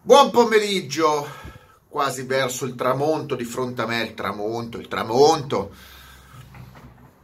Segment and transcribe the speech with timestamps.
[0.00, 1.26] Buon pomeriggio,
[1.88, 5.74] quasi verso il tramonto, di fronte a me il tramonto, il tramonto.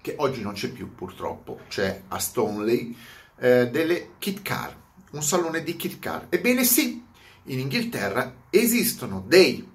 [0.00, 2.96] che oggi non c'è più purtroppo, c'è a Stoneley,
[3.38, 4.74] eh, delle Kit Car,
[5.10, 6.26] un salone di Kit Car.
[6.28, 7.04] Ebbene sì,
[7.44, 9.66] in Inghilterra esistono dei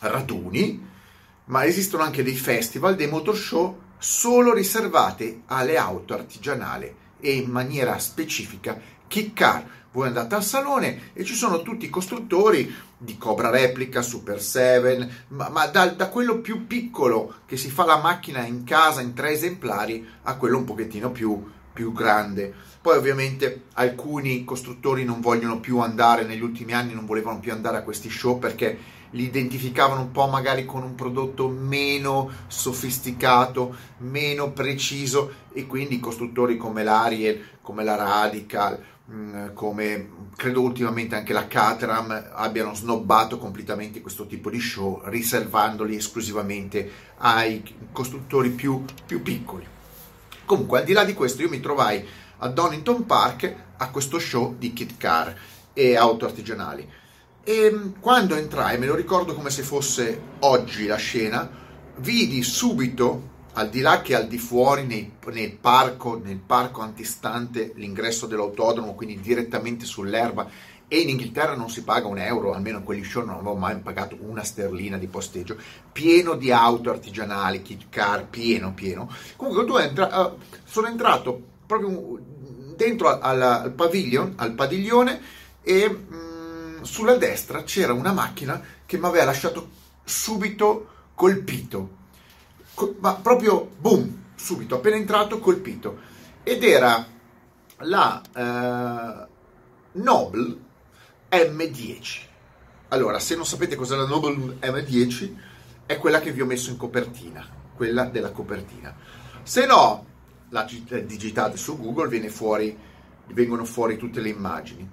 [0.00, 0.88] raduni,
[1.46, 7.50] ma esistono anche dei festival, dei motor show solo riservati alle auto artigianali e in
[7.50, 13.18] maniera specifica Kit Car voi andate al salone e ci sono tutti i costruttori di
[13.18, 17.98] Cobra Replica, Super 7, ma, ma da, da, quello più piccolo che si fa la
[17.98, 22.54] macchina in casa in tre esemplari a quello un pochettino più, più grande.
[22.80, 27.78] Poi ovviamente alcuni costruttori non vogliono più andare, negli ultimi anni non volevano più andare
[27.78, 34.52] a questi show perché li identificavano un po' magari con un prodotto meno sofisticato, meno
[34.52, 38.80] preciso e quindi costruttori come l'Ariel, come la Radical,
[39.54, 46.90] come credo ultimamente anche la Caterham abbiano snobbato completamente questo tipo di show riservandoli esclusivamente
[47.18, 47.62] ai
[47.92, 49.66] costruttori più, più piccoli.
[50.44, 52.06] Comunque al di là di questo io mi trovai
[52.38, 55.34] a Donington Park a questo show di kit car
[55.72, 56.88] e auto artigianali
[57.42, 61.48] e mm, quando entrai, me lo ricordo come se fosse oggi la scena,
[61.96, 67.72] vidi subito al di là che al di fuori nei, nel, parco, nel parco antistante
[67.74, 70.48] l'ingresso dell'autodromo, quindi direttamente sull'erba,
[70.92, 73.78] e in Inghilterra non si paga un euro, almeno in quegli show non avevo mai
[73.78, 75.56] pagato una sterlina di posteggio,
[75.92, 79.08] pieno di auto artigianali, kit car, pieno, pieno.
[79.36, 82.18] Comunque tu entra, uh, sono entrato proprio
[82.74, 85.20] dentro al, al, pavilion, al padiglione
[85.62, 89.68] e mh, mm, sulla destra c'era una macchina che mi aveva lasciato
[90.02, 91.98] subito colpito
[93.00, 95.98] ma proprio boom, subito, appena entrato, colpito.
[96.42, 97.06] Ed era
[97.78, 99.28] la eh,
[99.92, 100.56] Noble
[101.30, 102.28] M10.
[102.88, 105.34] Allora, se non sapete cos'è la Noble M10,
[105.86, 108.94] è quella che vi ho messo in copertina, quella della copertina.
[109.42, 110.06] Se no,
[110.50, 112.76] la digitate su Google, fuori,
[113.28, 114.88] vengono fuori tutte le immagini.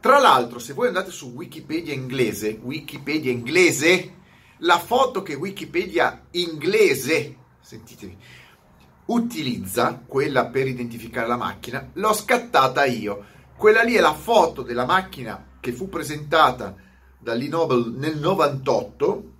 [0.00, 4.20] Tra l'altro, se voi andate su Wikipedia inglese, Wikipedia inglese,
[4.62, 8.16] la foto che Wikipedia inglese, sentitevi,
[9.06, 13.24] utilizza, quella per identificare la macchina, l'ho scattata io.
[13.56, 16.74] Quella lì è la foto della macchina che fu presentata
[17.18, 19.30] da Lee Noble nel 98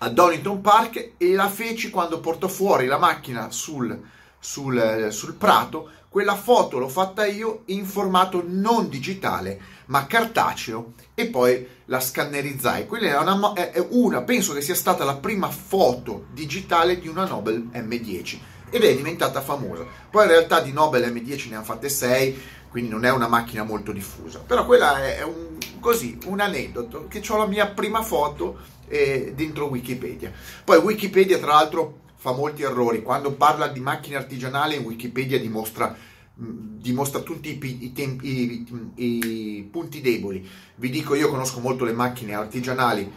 [0.00, 4.00] a Donington Park e la feci quando portò fuori la macchina sul,
[4.38, 5.90] sul, sul prato.
[6.08, 12.86] Quella foto l'ho fatta io in formato non digitale ma cartaceo e poi la scannerizzai.
[12.86, 17.26] Quella è una, è una, penso che sia stata la prima foto digitale di una
[17.26, 18.38] Nobel M10
[18.70, 19.84] ed è diventata famosa.
[20.10, 23.62] Poi in realtà di Nobel M10 ne hanno fatte 6, quindi non è una macchina
[23.62, 28.58] molto diffusa, però quella è un, così, un aneddoto, che ho la mia prima foto
[28.88, 30.30] eh, dentro Wikipedia.
[30.64, 35.96] Poi Wikipedia tra l'altro fa molti errori, quando parla di macchine artigianali Wikipedia dimostra
[36.40, 40.46] dimostra tutti i, i, tempi, i, i, punti deboli.
[40.76, 43.10] Vi dico, io conosco molto le macchine artigianali,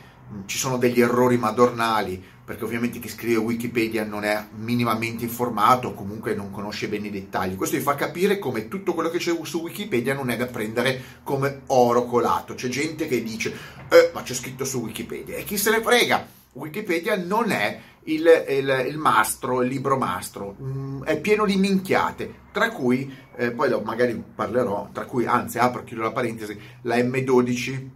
[0.46, 6.34] ci sono degli errori madornali, perché ovviamente chi scrive Wikipedia non è minimamente informato comunque
[6.34, 7.56] non conosce bene i dettagli.
[7.56, 11.02] Questo vi fa capire come tutto quello che c'è su Wikipedia non è da prendere
[11.24, 12.56] come oro colato.
[12.56, 13.54] C'è gente che dice,
[13.90, 16.40] eh, ma c'è scritto su Wikipedia, e chi se ne frega?
[16.54, 22.34] Wikipedia non è il, il, il mastro, il libro mastro, mm, è pieno di minchiate,
[22.52, 27.90] tra cui, eh, poi magari parlerò, tra cui, anzi apro, chiudo la parentesi, la M12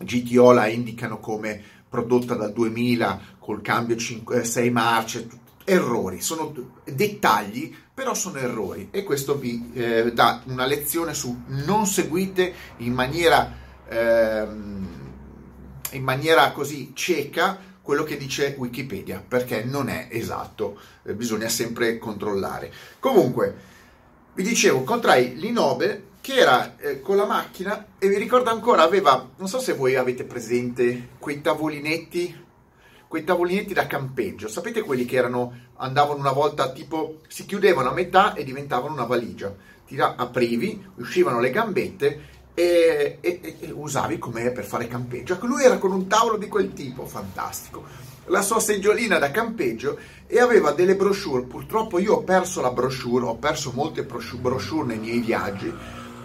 [0.00, 5.28] GTO la indicano come prodotta dal 2000 col cambio 5, 6 eh, marce,
[5.64, 6.54] errori, sono
[6.84, 8.88] dettagli, però sono errori.
[8.90, 13.52] E questo vi eh, dà una lezione su non seguite in maniera,
[13.88, 14.46] eh,
[15.90, 21.96] in maniera così cieca quello che dice Wikipedia, perché non è esatto, eh, bisogna sempre
[21.96, 22.70] controllare.
[22.98, 23.54] Comunque,
[24.34, 29.30] vi dicevo, contrai l'Inobe che era eh, con la macchina e vi ricordo ancora, aveva,
[29.34, 32.44] non so se voi avete presente quei tavolinetti,
[33.08, 37.94] quei tavolinetti da campeggio, sapete quelli che erano, andavano una volta tipo, si chiudevano a
[37.94, 39.50] metà e diventavano una valigia,
[39.86, 42.20] Tira, aprivi, uscivano le gambette
[42.58, 45.34] e, e, e usavi come per fare campeggio.
[45.34, 47.84] Ecco, lui era con un tavolo di quel tipo, fantastico.
[48.24, 49.96] La sua seggiolina da campeggio
[50.26, 51.44] e aveva delle brochure.
[51.44, 55.72] Purtroppo io ho perso la brochure, ho perso molte brochure nei miei viaggi.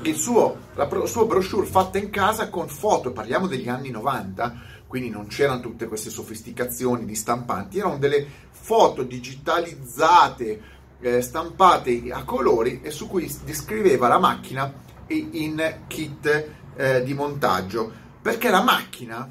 [0.01, 5.09] Il suo, la sua brochure fatta in casa con foto, parliamo degli anni 90, quindi
[5.09, 10.61] non c'erano tutte queste sofisticazioni di stampanti, erano delle foto digitalizzate,
[10.99, 17.91] eh, stampate a colori e su cui descriveva la macchina in kit eh, di montaggio
[18.21, 19.29] perché la macchina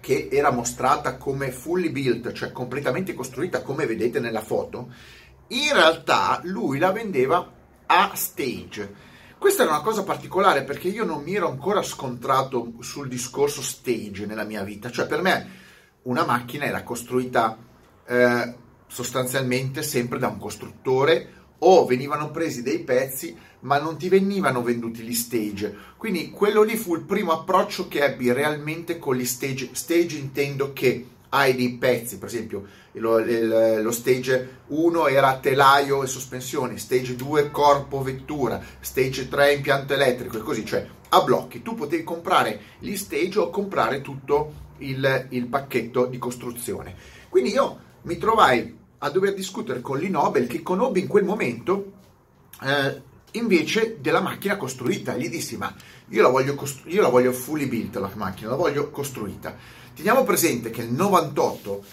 [0.00, 4.88] che era mostrata come fully built, cioè completamente costruita come vedete nella foto,
[5.48, 7.52] in realtà lui la vendeva
[7.84, 9.06] a stage.
[9.36, 14.26] Questa era una cosa particolare perché io non mi ero ancora scontrato sul discorso stage
[14.26, 15.50] nella mia vita, cioè per me
[16.02, 17.56] una macchina era costruita
[18.06, 18.54] eh,
[18.86, 25.02] sostanzialmente sempre da un costruttore o venivano presi dei pezzi ma non ti venivano venduti
[25.02, 25.74] gli stage.
[25.96, 29.70] Quindi quello lì fu il primo approccio che ebbi realmente con gli stage.
[29.72, 36.02] Stage intendo che hai dei pezzi, per esempio lo, il, lo stage 1 era telaio
[36.02, 41.62] e sospensioni, stage 2 corpo vettura, stage 3 impianto elettrico e così, cioè a blocchi.
[41.62, 46.94] Tu potevi comprare gli stage o comprare tutto il, il pacchetto di costruzione.
[47.28, 51.92] Quindi io mi trovai a dover discutere con l'Inobel che conobbe in quel momento
[52.62, 53.02] eh,
[53.32, 55.72] invece della macchina costruita gli dissi ma
[56.08, 59.54] io la, voglio costru- io la voglio fully built la macchina, la voglio costruita.
[59.94, 61.84] Teniamo presente che nel 98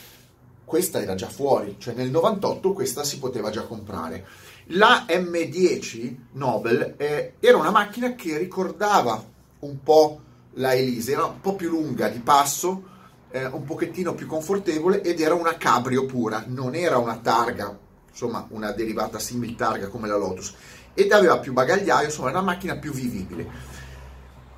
[0.64, 4.26] questa era già fuori, cioè nel 98 questa si poteva già comprare.
[4.70, 9.24] La M10 Nobel eh, era una macchina che ricordava
[9.60, 10.22] un po'
[10.54, 12.94] la Elise, era un po' più lunga di passo,
[13.36, 17.78] eh, un pochettino più confortevole ed era una cabrio pura, non era una targa,
[18.10, 20.54] insomma una derivata simil targa come la Lotus
[20.94, 23.74] ed aveva più bagagliaio, insomma era una macchina più vivibile.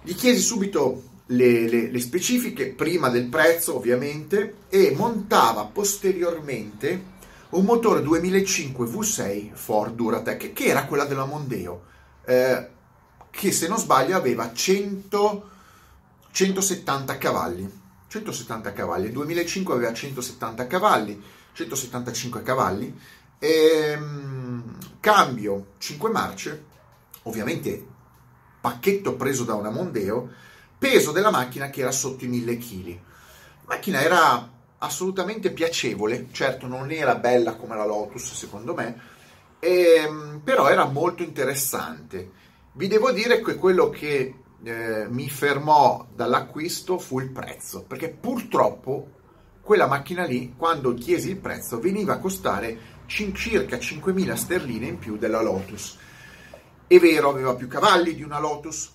[0.03, 7.15] Gli chiesi subito le, le, le specifiche, prima del prezzo ovviamente, e montava posteriormente
[7.49, 11.83] un motore 2005 V6 Ford Duratec, che era quella della Mondeo,
[12.25, 12.67] eh,
[13.31, 15.49] che se non sbaglio aveva 100,
[16.31, 17.76] 170 cavalli.
[18.07, 21.21] 170 cavalli, il 2005 aveva 170 cavalli,
[21.53, 22.99] 175 cavalli,
[23.39, 26.65] e, ehm, cambio 5 marce,
[27.23, 27.85] ovviamente
[28.59, 30.29] pacchetto preso da una Mondeo,
[30.77, 32.87] peso della macchina che era sotto i 1000 kg.
[32.87, 38.99] La macchina era assolutamente piacevole, certo non era bella come la Lotus secondo me,
[39.59, 42.31] ehm, però era molto interessante.
[42.73, 49.15] Vi devo dire che quello che eh, mi fermò dall'acquisto fu il prezzo, perché purtroppo
[49.61, 55.17] quella macchina lì, quando chiesi il prezzo, veniva a costare circa 5.000 sterline in più
[55.17, 55.97] della Lotus.
[56.87, 58.93] È vero, aveva più cavalli di una Lotus,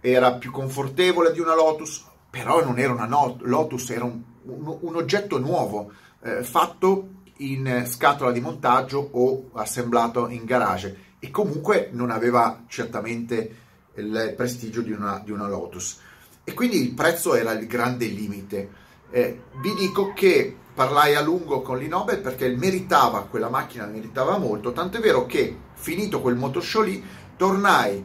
[0.00, 4.78] era più confortevole di una Lotus, però non era una not- Lotus, era un, un,
[4.80, 5.92] un oggetto nuovo,
[6.22, 13.68] eh, fatto in scatola di montaggio o assemblato in garage e comunque non aveva certamente
[14.00, 15.98] il prestigio di una, di una Lotus.
[16.44, 18.70] E quindi il prezzo era il grande limite.
[19.10, 24.72] Eh, vi dico che parlai a lungo con l'Inobel perché meritava, quella macchina meritava molto,
[24.72, 27.04] tant'è vero che finito quel motoshow lì,
[27.36, 28.02] tornai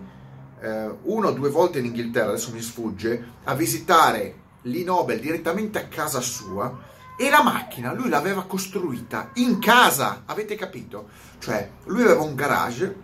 [0.60, 5.88] eh, una o due volte in Inghilterra, adesso mi sfugge, a visitare l'Inobel direttamente a
[5.88, 11.08] casa sua e la macchina lui l'aveva costruita in casa, avete capito?
[11.40, 12.96] Cioè lui aveva un garage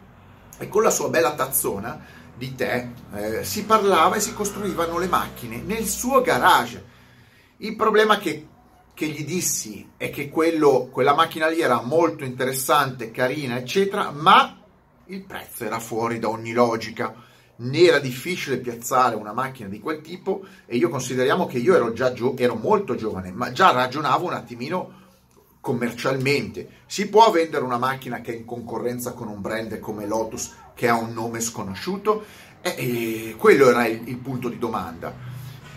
[0.58, 5.06] e con la sua bella tazzona di tè eh, si parlava e si costruivano le
[5.06, 6.84] macchine nel suo garage.
[7.58, 8.48] Il problema che
[8.94, 14.60] che gli dissi è che quello, quella macchina lì era molto interessante, carina, eccetera, ma
[15.06, 17.14] il prezzo era fuori da ogni logica.
[17.58, 21.94] Ne era difficile piazzare una macchina di quel tipo e io consideriamo che io ero
[21.94, 25.00] già gio- ero molto giovane, ma già ragionavo un attimino
[25.62, 26.82] commercialmente.
[26.86, 30.88] Si può vendere una macchina che è in concorrenza con un brand come Lotus che
[30.88, 32.26] ha un nome sconosciuto?
[32.60, 35.14] E, e quello era il, il punto di domanda.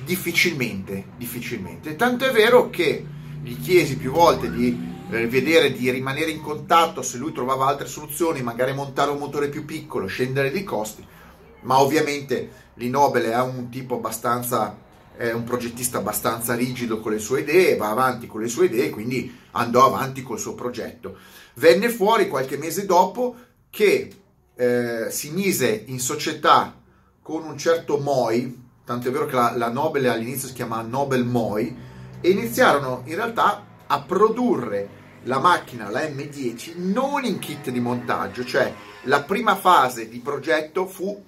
[0.02, 1.94] Difficilmente, difficilmente.
[1.94, 3.04] Tanto è vero che
[3.42, 4.74] gli chiesi più volte di
[5.10, 9.50] eh, vedere, di rimanere in contatto se lui trovava altre soluzioni, magari montare un motore
[9.50, 11.06] più piccolo, scendere di costi,
[11.64, 14.80] ma ovviamente l'Inobel è un tipo abbastanza
[15.16, 18.88] è un progettista abbastanza rigido con le sue idee, va avanti con le sue idee,
[18.88, 21.18] quindi andò avanti col suo progetto.
[21.56, 23.36] Venne fuori qualche mese dopo
[23.70, 24.23] che
[24.56, 26.80] eh, si mise in società
[27.20, 31.24] con un certo Moi, tanto è vero che la, la Nobel all'inizio si chiama Nobel
[31.24, 31.76] Moi,
[32.20, 38.44] e iniziarono in realtà a produrre la macchina, la M10, non in kit di montaggio,
[38.44, 38.72] cioè
[39.04, 41.22] la prima fase di progetto fu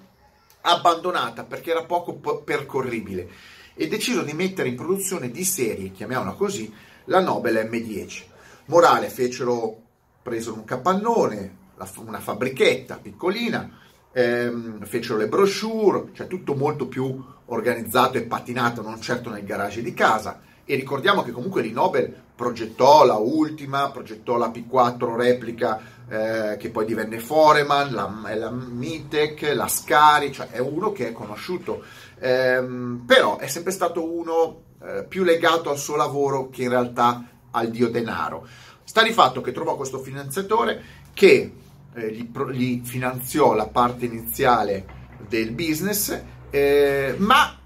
[0.61, 3.29] abbandonata perché era poco percorribile
[3.73, 6.73] e deciso di mettere in produzione di serie, chiamiamola così,
[7.05, 8.23] la Nobel M10.
[8.65, 9.81] Morale, fecero,
[10.21, 11.57] presero un capannone,
[12.05, 13.69] una fabbrichetta piccolina,
[14.11, 19.81] ehm, fecero le brochure, cioè tutto molto più organizzato e pattinato, non certo nel garage
[19.81, 20.41] di casa.
[20.65, 25.79] E ricordiamo che comunque l'Inobel progettò la Ultima, progettò la P4 replica
[26.09, 31.11] eh, che poi divenne Foreman, la, la Mitec, la Scari, cioè è uno che è
[31.13, 31.83] conosciuto,
[32.19, 37.23] ehm, però è sempre stato uno eh, più legato al suo lavoro che in realtà
[37.51, 38.47] al dio denaro.
[38.83, 40.81] Sta di fatto che trovò questo finanziatore
[41.13, 41.51] che
[41.97, 44.85] eh, gli, gli, finanziò la parte iniziale
[45.27, 47.59] del business, eh, ma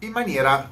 [0.00, 0.68] in maniera,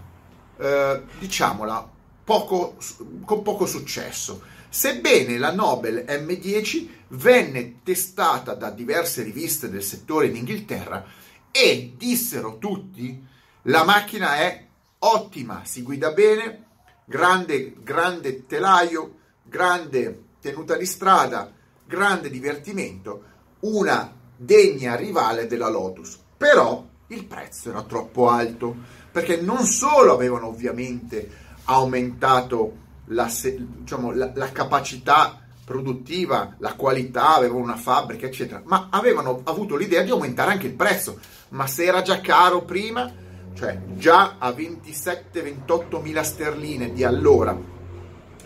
[0.59, 1.89] eh, diciamola,
[2.25, 2.77] poco,
[3.25, 4.43] con poco successo.
[4.69, 11.05] Sebbene la Nobel M10 venne testata da diverse riviste del settore in Inghilterra
[11.51, 13.27] e dissero tutti
[13.65, 14.65] la macchina è
[14.99, 16.65] ottima, si guida bene,
[17.05, 21.53] grande, grande telaio, grande tenuta di strada,
[21.91, 23.23] grande divertimento,
[23.61, 26.17] una degna rivale della Lotus.
[26.37, 28.75] Però il prezzo era troppo alto
[29.11, 31.29] perché non solo avevano ovviamente
[31.65, 39.41] aumentato la, diciamo, la, la capacità produttiva, la qualità, avevano una fabbrica, eccetera, ma avevano
[39.45, 41.19] avuto l'idea di aumentare anche il prezzo.
[41.51, 43.13] Ma se era già caro prima,
[43.55, 47.57] cioè già a 27-28 mila sterline di allora,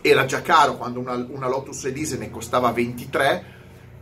[0.07, 3.45] era già caro quando una, una Lotus Elise ne costava 23,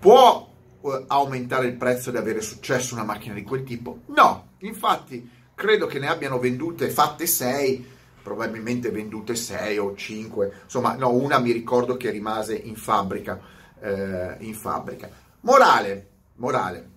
[0.01, 4.01] può uh, aumentare il prezzo di avere successo una macchina di quel tipo?
[4.07, 7.87] No, infatti credo che ne abbiano vendute, fatte 6,
[8.21, 13.41] probabilmente vendute 6 o 5, insomma, no, una mi ricordo che rimase in fabbrica.
[13.81, 15.09] Eh, in fabbrica.
[15.43, 16.89] Morale, morale,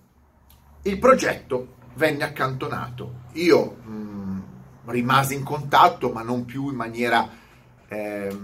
[0.82, 3.24] il progetto venne accantonato.
[3.34, 4.40] Io mh, mm,
[4.86, 7.28] rimasi in contatto, ma non più in maniera,
[7.88, 8.36] eh,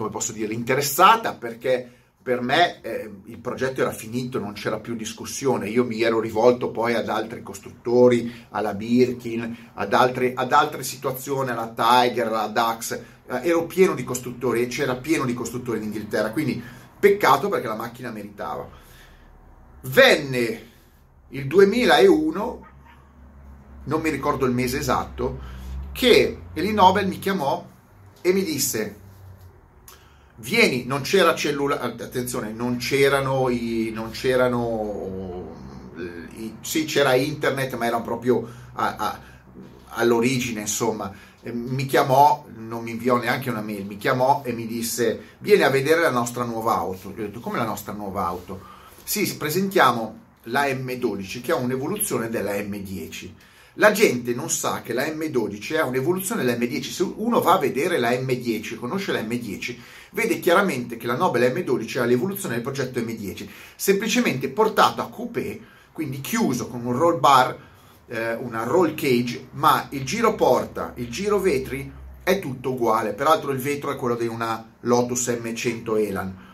[0.00, 4.94] come posso dire, interessata, perché per me eh, il progetto era finito, non c'era più
[4.94, 5.68] discussione.
[5.68, 11.50] Io mi ero rivolto poi ad altri costruttori, alla Birkin, ad altre, ad altre situazioni,
[11.50, 12.92] alla Tiger, alla Dax.
[13.26, 16.62] Eh, ero pieno di costruttori e c'era pieno di costruttori in Inghilterra, quindi
[16.98, 18.66] peccato perché la macchina meritava.
[19.82, 20.68] Venne
[21.28, 22.66] il 2001,
[23.84, 25.38] non mi ricordo il mese esatto,
[25.92, 27.66] che Eli Nobel mi chiamò
[28.22, 28.99] e mi disse
[30.40, 35.54] vieni, non c'era cellulare, attenzione, non c'erano i, non c'erano,
[36.36, 39.20] i, sì c'era internet, ma erano proprio a, a,
[39.90, 45.36] all'origine, insomma, mi chiamò, non mi inviò neanche una mail, mi chiamò e mi disse,
[45.38, 47.10] vieni a vedere la nostra nuova auto.
[47.16, 48.60] Io ho detto, come la nostra nuova auto?
[49.04, 53.30] Sì, presentiamo la M12, che è un'evoluzione della M10
[53.74, 56.90] la gente non sa che la M12 è un'evoluzione della M10.
[56.90, 59.76] Se uno va a vedere la M10, conosce la M10,
[60.10, 63.46] vede chiaramente che la Nobel M12 è l'evoluzione del progetto M10,
[63.76, 65.60] semplicemente portato a coupé,
[65.92, 67.56] quindi chiuso con un roll bar,
[68.08, 71.92] eh, una roll cage, ma il giro porta, il giro vetri
[72.24, 73.12] è tutto uguale.
[73.12, 76.48] Peraltro il vetro è quello di una Lotus M100 Elan.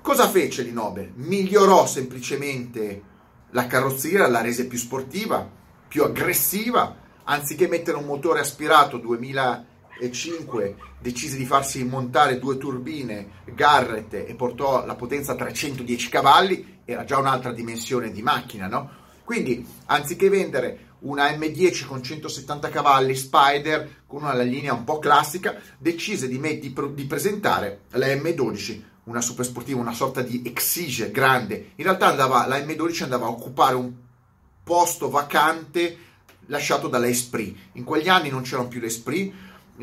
[0.00, 1.10] Cosa fece di Nobel?
[1.16, 3.02] Migliorò semplicemente
[3.50, 5.56] la carrozzeria, la rese più sportiva,
[5.88, 14.12] più aggressiva, anziché mettere un motore aspirato 2005, decise di farsi montare due turbine Garrett
[14.12, 18.90] e portò la potenza a 310 cavalli, era già un'altra dimensione di macchina, no?
[19.24, 25.60] Quindi, anziché vendere una M10 con 170 cavalli Spider con una linea un po' classica,
[25.76, 30.42] decise di, met- di, pro- di presentare la M12, una super sportiva, una sorta di
[30.44, 31.72] Exige grande.
[31.76, 33.92] In realtà andava, la M12 andava a occupare un
[34.68, 35.96] posto vacante
[36.48, 37.56] lasciato dalla Esprit.
[37.72, 39.32] In quegli anni non c'erano più le Esprit,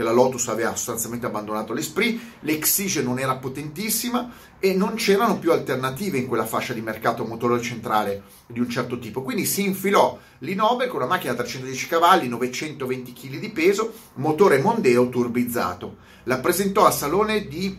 [0.04, 6.20] la Lotus aveva sostanzialmente abbandonato l'Esprit, l'Exige non era potentissima e non c'erano più alternative
[6.20, 9.24] in quella fascia di mercato motore centrale di un certo tipo.
[9.24, 14.60] Quindi si infilò l'Inobel con una macchina da 310 cavalli, 920 kg di peso, motore
[14.60, 15.98] Mondeo turbizzato.
[16.26, 17.76] La presentò al salone di,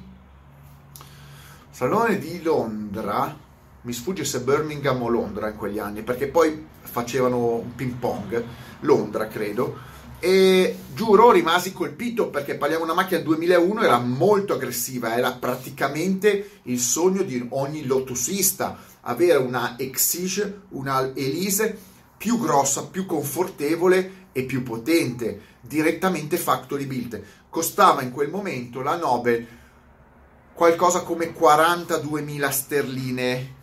[1.70, 3.44] salone di Londra,
[3.86, 8.44] mi sfugge se Birmingham o Londra in quegli anni, perché poi facevano un ping pong,
[8.80, 9.94] Londra credo.
[10.18, 15.30] E giuro rimasi colpito perché parliamo di una macchina del 2001 era molto aggressiva era
[15.32, 21.78] praticamente il sogno di ogni lotusista avere una Exige una Elise
[22.16, 27.20] più grossa più confortevole e più potente direttamente factory built.
[27.50, 29.46] Costava in quel momento la Nobel
[30.54, 33.55] qualcosa come 42.000 sterline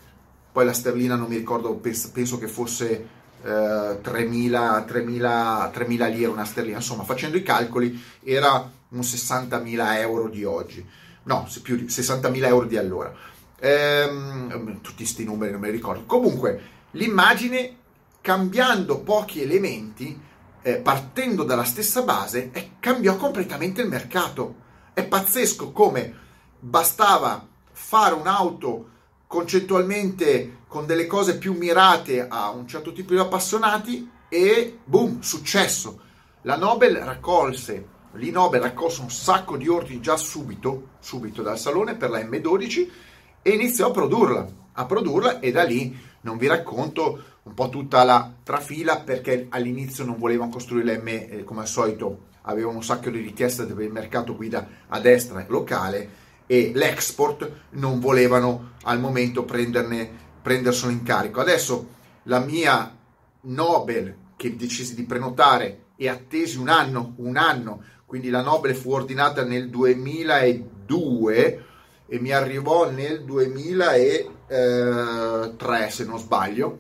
[0.54, 3.08] poi la sterlina non mi ricordo penso, che fosse
[3.44, 10.46] 3.000, 3.000, 3.000 lire una sterlina, insomma facendo i calcoli era un 60.000 euro di
[10.46, 10.88] oggi,
[11.24, 13.14] no, più di 60.000 euro di allora.
[13.60, 16.06] Ehm, tutti questi numeri non me li ricordo.
[16.06, 17.78] Comunque, l'immagine
[18.22, 20.18] cambiando pochi elementi,
[20.62, 24.62] eh, partendo dalla stessa base, eh, cambiò completamente il mercato.
[24.94, 26.14] È pazzesco come
[26.60, 28.90] bastava fare un'auto
[29.34, 36.02] concettualmente con delle cose più mirate a un certo tipo di appassionati e boom, successo.
[36.44, 42.12] La Nobel raccolse, lì raccolse un sacco di ordini già subito, subito dal salone per
[42.12, 42.90] la M12
[43.42, 48.04] e iniziò a produrla, a produrla e da lì non vi racconto un po' tutta
[48.04, 53.10] la trafila perché all'inizio non volevano costruire l'M eh, come al solito avevano un sacco
[53.10, 59.44] di richieste per il mercato guida a destra locale e l'export non volevano al momento
[59.44, 60.10] prenderne,
[60.42, 61.40] prenderselo in carico.
[61.40, 61.88] Adesso
[62.24, 62.98] la mia
[63.42, 68.92] Nobel che decisi di prenotare e attesi un anno, un anno, quindi la Nobel fu
[68.92, 71.66] ordinata nel 2002
[72.08, 76.80] e mi arrivò nel 2003 se non sbaglio,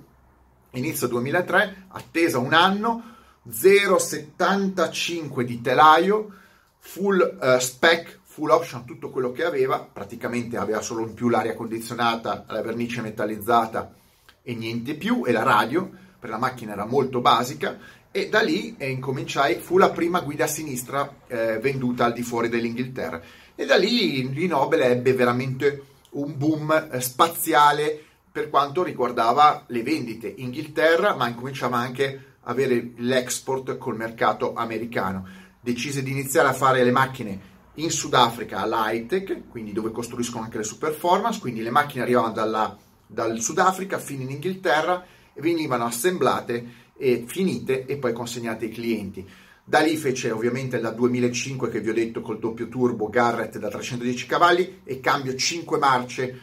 [0.72, 3.12] inizio 2003, attesa un anno,
[3.50, 6.32] 0,75 di telaio,
[6.80, 11.54] full uh, spec full option tutto quello che aveva, praticamente aveva solo in più l'aria
[11.54, 13.94] condizionata, la vernice metallizzata
[14.42, 15.88] e niente più, e la radio,
[16.20, 17.78] per la macchina era molto basica,
[18.10, 22.24] e da lì eh, incominciai, fu la prima guida a sinistra eh, venduta al di
[22.24, 23.22] fuori dell'Inghilterra.
[23.54, 30.28] E da lì l'Inobel ebbe veramente un boom eh, spaziale per quanto riguardava le vendite
[30.28, 35.24] in Inghilterra, ma incominciava anche a avere l'export col mercato americano.
[35.60, 40.64] Decise di iniziare a fare le macchine in Sudafrica all'Hightech, quindi dove costruiscono anche le
[40.64, 46.82] super performance, quindi le macchine arrivavano dalla, dal Sudafrica fino in Inghilterra e venivano assemblate
[46.98, 49.28] e finite e poi consegnate ai clienti.
[49.66, 53.70] Da lì fece ovviamente la 2005 che vi ho detto col doppio turbo Garrett da
[53.70, 56.40] 310 cavalli e cambio 5 marce,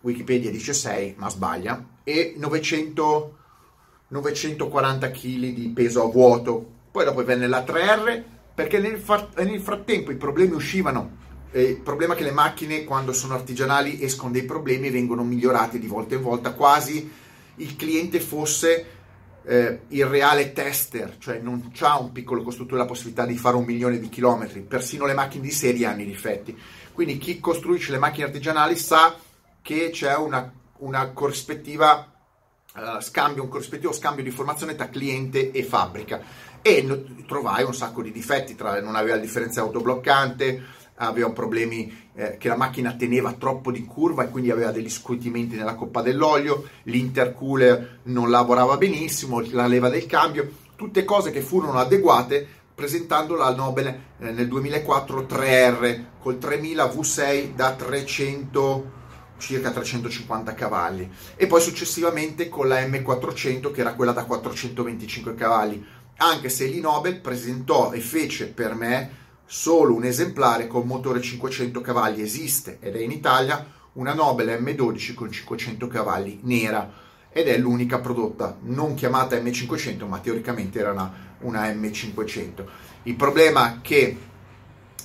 [0.00, 3.36] Wikipedia dice 6 ma sbaglia, e 900,
[4.08, 6.70] 940 kg di peso a vuoto.
[6.90, 8.22] Poi dopo venne la 3R
[8.54, 11.20] perché nel, far- nel frattempo i problemi uscivano.
[11.50, 15.22] Eh, il problema è che le macchine quando sono artigianali escono dei problemi e vengono
[15.22, 17.10] migliorate di volta in volta, quasi
[17.56, 18.86] il cliente fosse
[19.44, 23.64] eh, il reale tester, cioè non ha un piccolo costruttore la possibilità di fare un
[23.64, 26.56] milione di chilometri, persino le macchine di serie hanno i difetti.
[26.92, 29.16] Quindi chi costruisce le macchine artigianali sa
[29.60, 32.12] che c'è una, una corrispettiva
[32.74, 38.02] uh, scambio, un corrispettivo scambio di informazione tra cliente e fabbrica e trovai un sacco
[38.02, 40.62] di difetti, tra, non aveva il differenziale autobloccante,
[40.96, 45.56] aveva problemi eh, che la macchina teneva troppo di curva e quindi aveva degli scuotimenti
[45.56, 51.78] nella coppa dell'olio, l'intercooler non lavorava benissimo, la leva del cambio, tutte cose che furono
[51.78, 59.00] adeguate presentando la Nobel eh, nel 2004 3R col 3000 V6 da 300
[59.42, 61.10] circa 350 cavalli.
[61.34, 65.84] E poi successivamente con la M400 che era quella da 425 cavalli
[66.16, 72.22] anche se l'Inobel presentò e fece per me solo un esemplare con motore 500 cavalli.
[72.22, 76.90] Esiste ed è in Italia una Nobel M12 con 500 cavalli nera
[77.30, 82.64] ed è l'unica prodotta non chiamata M500 ma teoricamente era una, una M500
[83.04, 84.16] il problema è che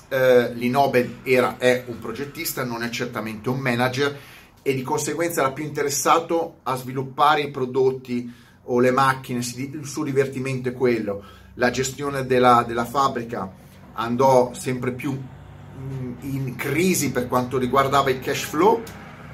[0.09, 4.17] eh, l'Inobel era, è un progettista non è certamente un manager
[4.61, 8.33] e di conseguenza era più interessato a sviluppare i prodotti
[8.67, 11.23] o le macchine, il suo divertimento è quello.
[11.55, 13.51] La gestione della, della fabbrica
[13.93, 18.81] andò sempre più mm, in crisi per quanto riguardava il cash flow,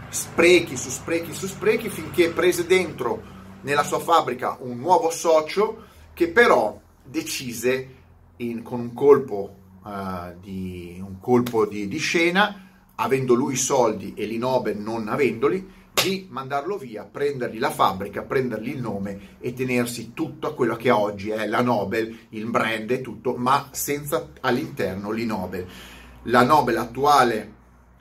[0.09, 6.29] sprechi su sprechi su sprechi, finché prese dentro nella sua fabbrica un nuovo socio che
[6.29, 7.87] però decise
[8.37, 14.13] in, con un colpo, uh, di, un colpo di, di scena, avendo lui i soldi
[14.15, 15.67] e l'Inobe non avendoli,
[16.01, 21.29] di mandarlo via, prendergli la fabbrica, prendergli il nome e tenersi tutto quello che oggi
[21.29, 25.65] è la Nobel, il brand e tutto, ma senza all'interno l'Inobel.
[26.23, 27.51] La Nobel attuale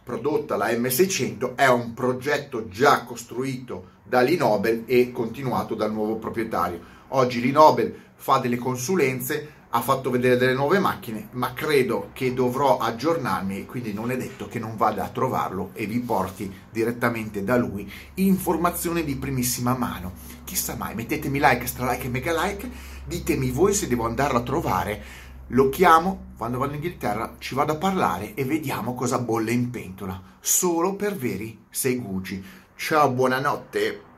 [0.02, 6.80] prodotta, la M600, è un progetto già costruito dall'Inobel e continuato dal nuovo proprietario.
[7.08, 12.76] Oggi l'Inobel fa delle consulenze, ha fatto vedere delle nuove macchine, ma credo che dovrò
[12.76, 17.56] aggiornarmi quindi non è detto che non vada a trovarlo e vi porti direttamente da
[17.56, 20.12] lui informazioni di primissima mano.
[20.44, 22.70] Chissà mai, mettetemi like, stra like e mega like,
[23.06, 25.02] ditemi voi se devo andarlo a trovare.
[25.48, 29.70] Lo chiamo, quando vado in Inghilterra ci vado a parlare e vediamo cosa bolle in
[29.70, 32.44] pentola, solo per veri segugi.
[32.76, 34.11] Ciao, buonanotte!